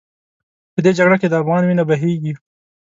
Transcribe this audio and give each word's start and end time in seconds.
په 0.73 0.79
دې 0.85 0.91
جګړه 0.97 1.17
کې 1.21 1.27
د 1.29 1.33
افغان 1.41 1.61
وینه 1.63 1.83
بهېږي. 1.89 2.33